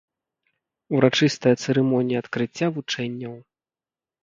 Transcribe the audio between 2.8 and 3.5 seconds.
вучэнняў.